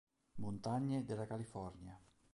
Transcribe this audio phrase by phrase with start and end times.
[0.39, 1.95] Montagne della California.